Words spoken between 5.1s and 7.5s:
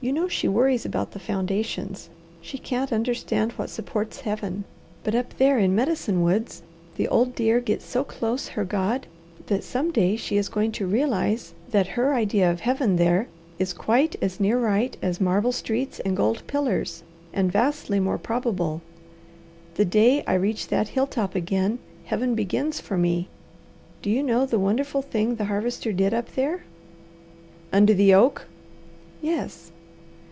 up there in Medicine Woods the old